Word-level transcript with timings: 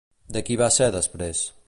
De 0.37 0.41
qui 0.47 0.57
va 0.61 0.71
ser 0.77 0.87
després? 0.97 1.45